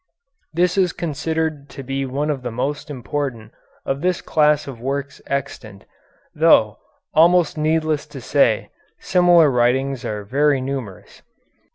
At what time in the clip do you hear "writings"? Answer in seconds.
9.51-10.03